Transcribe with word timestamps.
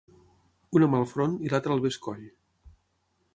Una 0.79 0.87
mà 0.93 1.01
al 1.01 1.05
front 1.11 1.35
i 1.49 1.51
l'altra 1.53 1.75
al 1.79 1.85
bescoll. 1.85 2.25